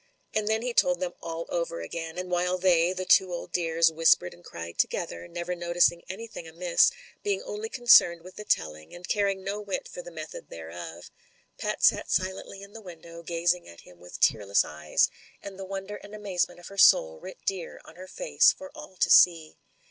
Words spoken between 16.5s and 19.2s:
of her soul writ dear on her face for all to